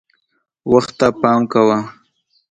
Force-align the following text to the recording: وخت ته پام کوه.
وخت 0.71 0.91
ته 0.99 1.07
پام 1.21 1.41
کوه. 1.51 1.77